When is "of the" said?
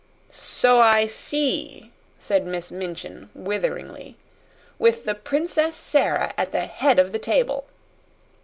6.97-7.19